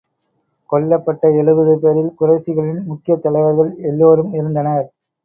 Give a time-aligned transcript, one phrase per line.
[0.69, 4.87] கொல்லப்பட்ட எழுபது பேரில், குறைஷிகளின் முக்கியத் தலைவர்கள் எல்லோரும் இருந்தனர்.